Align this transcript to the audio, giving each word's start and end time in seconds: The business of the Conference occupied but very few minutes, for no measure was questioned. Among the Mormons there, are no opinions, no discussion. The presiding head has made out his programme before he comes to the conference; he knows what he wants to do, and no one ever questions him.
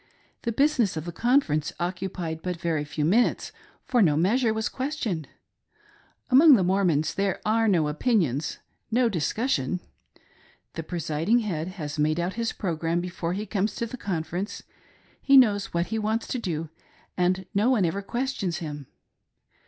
The 0.41 0.51
business 0.51 0.97
of 0.97 1.05
the 1.05 1.11
Conference 1.11 1.71
occupied 1.79 2.41
but 2.41 2.59
very 2.59 2.83
few 2.83 3.05
minutes, 3.05 3.51
for 3.85 4.01
no 4.01 4.17
measure 4.17 4.51
was 4.51 4.67
questioned. 4.67 5.27
Among 6.31 6.55
the 6.55 6.63
Mormons 6.63 7.13
there, 7.13 7.39
are 7.45 7.67
no 7.67 7.87
opinions, 7.87 8.57
no 8.89 9.09
discussion. 9.09 9.79
The 10.73 10.81
presiding 10.81 11.41
head 11.41 11.67
has 11.77 11.99
made 11.99 12.19
out 12.19 12.33
his 12.33 12.51
programme 12.51 12.99
before 12.99 13.33
he 13.33 13.45
comes 13.45 13.75
to 13.75 13.85
the 13.85 13.95
conference; 13.95 14.63
he 15.21 15.37
knows 15.37 15.71
what 15.71 15.85
he 15.93 15.99
wants 15.99 16.25
to 16.29 16.39
do, 16.39 16.69
and 17.15 17.45
no 17.53 17.69
one 17.69 17.85
ever 17.85 18.01
questions 18.01 18.57
him. 18.57 18.87